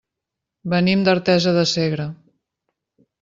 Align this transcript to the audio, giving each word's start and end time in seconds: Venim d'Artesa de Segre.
Venim 0.73 1.03
d'Artesa 1.07 1.53
de 1.57 1.65
Segre. 1.73 2.07